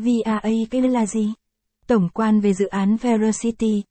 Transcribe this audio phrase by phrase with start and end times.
[0.00, 1.32] VAA cái là gì?
[1.86, 3.82] Tổng quan về dự án Veracity.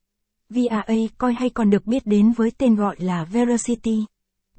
[0.50, 4.04] VRA coi hay còn được biết đến với tên gọi là Veracity.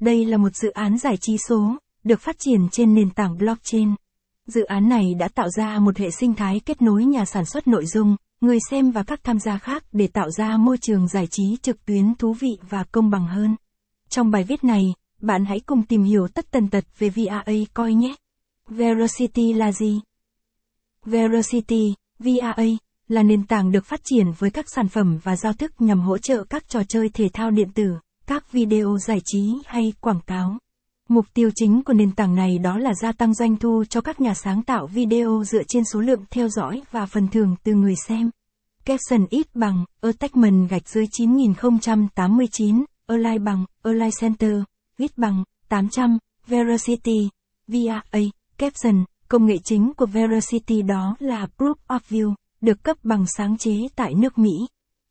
[0.00, 3.94] Đây là một dự án giải trí số, được phát triển trên nền tảng blockchain.
[4.46, 7.68] Dự án này đã tạo ra một hệ sinh thái kết nối nhà sản xuất
[7.68, 11.26] nội dung, người xem và các tham gia khác để tạo ra môi trường giải
[11.30, 13.56] trí trực tuyến thú vị và công bằng hơn.
[14.08, 14.82] Trong bài viết này,
[15.20, 18.14] bạn hãy cùng tìm hiểu tất tần tật về VRA coi nhé.
[18.68, 20.00] Veracity là gì?
[21.06, 22.64] Veracity, VRA,
[23.08, 26.18] là nền tảng được phát triển với các sản phẩm và giao thức nhằm hỗ
[26.18, 27.84] trợ các trò chơi thể thao điện tử,
[28.26, 30.58] các video giải trí hay quảng cáo.
[31.08, 34.20] Mục tiêu chính của nền tảng này đó là gia tăng doanh thu cho các
[34.20, 37.94] nhà sáng tạo video dựa trên số lượng theo dõi và phần thưởng từ người
[38.08, 38.30] xem.
[38.84, 44.54] Caption ít bằng, attachment gạch dưới 9089, align bằng, align center,
[44.98, 47.28] ít bằng, 800, veracity,
[47.68, 48.20] VRA,
[48.58, 53.58] caption, công nghệ chính của Veracity đó là Proof of View, được cấp bằng sáng
[53.58, 54.50] chế tại nước Mỹ.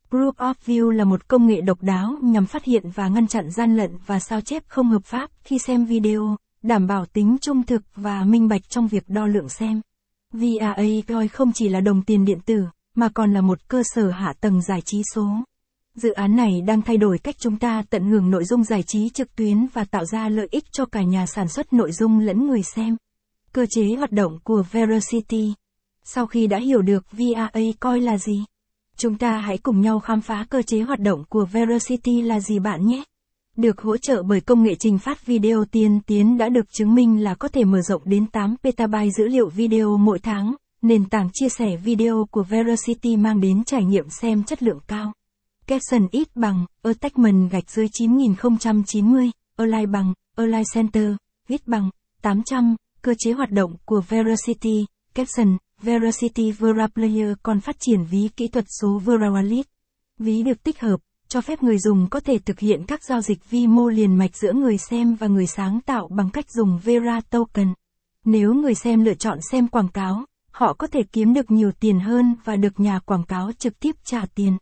[0.10, 3.52] Proof of View là một công nghệ độc đáo nhằm phát hiện và ngăn chặn
[3.52, 7.64] gian lận và sao chép không hợp pháp khi xem video, đảm bảo tính trung
[7.64, 9.82] thực và minh bạch trong việc đo lượng xem.
[10.34, 12.66] VRA coi không chỉ là đồng tiền điện tử,
[12.96, 15.28] mà còn là một cơ sở hạ tầng giải trí số.
[15.96, 19.10] Dự án này đang thay đổi cách chúng ta tận hưởng nội dung giải trí
[19.10, 22.48] trực tuyến và tạo ra lợi ích cho cả nhà sản xuất nội dung lẫn
[22.48, 22.98] người xem.
[23.54, 25.54] Cơ chế hoạt động của Veracity
[26.04, 28.44] Sau khi đã hiểu được VRA coi là gì,
[28.98, 32.60] chúng ta hãy cùng nhau khám phá cơ chế hoạt động của Veracity là gì
[32.60, 33.04] bạn nhé.
[33.58, 37.24] Được hỗ trợ bởi công nghệ trình phát video tiên tiến đã được chứng minh
[37.24, 40.56] là có thể mở rộng đến 8 petabyte dữ liệu video mỗi tháng.
[40.82, 45.14] Nền tảng chia sẻ video của Veracity mang đến trải nghiệm xem chất lượng cao.
[45.68, 51.12] Caption ít bằng, attachment gạch dưới 9090, online bằng, online center,
[51.48, 51.90] ít bằng,
[52.22, 54.86] 800, cơ chế hoạt động của Veracity,
[55.16, 59.64] Caption, Veracity veraplayer còn phát triển ví kỹ thuật số verawallet
[60.20, 63.50] Ví được tích hợp, cho phép người dùng có thể thực hiện các giao dịch
[63.50, 67.22] vi mô liền mạch giữa người xem và người sáng tạo bằng cách dùng Vera
[67.30, 67.74] Token.
[68.26, 72.00] Nếu người xem lựa chọn xem quảng cáo, họ có thể kiếm được nhiều tiền
[72.00, 74.58] hơn và được nhà quảng cáo trực tiếp trả tiền.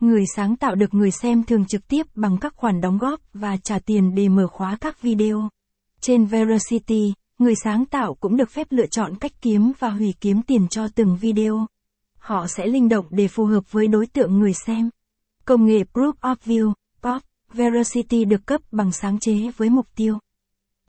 [0.00, 3.56] Người sáng tạo được người xem thường trực tiếp bằng các khoản đóng góp và
[3.56, 5.48] trả tiền để mở khóa các video.
[6.00, 10.42] Trên Veracity, người sáng tạo cũng được phép lựa chọn cách kiếm và hủy kiếm
[10.42, 11.66] tiền cho từng video.
[12.18, 14.90] Họ sẽ linh động để phù hợp với đối tượng người xem.
[15.44, 16.72] Công nghệ Proof of View,
[17.02, 17.22] Pop
[17.52, 20.18] Veracity được cấp bằng sáng chế với mục tiêu